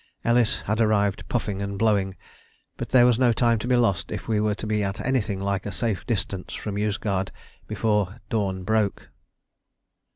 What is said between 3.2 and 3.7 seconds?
time to